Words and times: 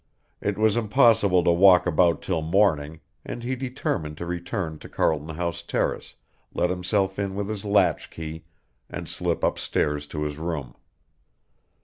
It 0.41 0.57
was 0.57 0.77
impossible 0.77 1.43
to 1.43 1.51
walk 1.51 1.85
about 1.85 2.23
till 2.23 2.41
morning 2.41 3.01
and 3.23 3.43
he 3.43 3.55
determined 3.55 4.17
to 4.17 4.25
return 4.25 4.79
to 4.79 4.89
Carlton 4.89 5.29
House 5.35 5.61
Terrace, 5.61 6.15
let 6.55 6.71
himself 6.71 7.19
in 7.19 7.35
with 7.35 7.47
his 7.47 7.63
latch 7.63 8.09
key 8.09 8.45
and 8.89 9.07
slip 9.07 9.43
upstairs 9.43 10.07
to 10.07 10.23
his 10.23 10.39
room. 10.39 10.73